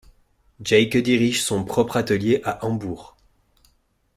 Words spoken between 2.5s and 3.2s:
Hambourg.